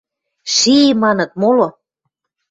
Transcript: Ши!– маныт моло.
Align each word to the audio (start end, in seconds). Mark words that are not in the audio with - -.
Ши!– 0.53 0.77
маныт 1.01 1.31
моло. 1.41 1.67